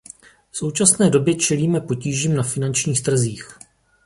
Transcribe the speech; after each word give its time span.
V 0.51 0.57
současné 0.57 1.09
době 1.09 1.35
čelíme 1.35 1.81
potížím 1.81 2.35
na 2.35 2.43
finančních 2.43 3.03
trzích. 3.03 3.59